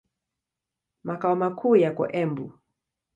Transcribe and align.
Makao 1.03 1.35
makuu 1.35 1.75
yako 1.75 2.03
Embu. 2.21 2.45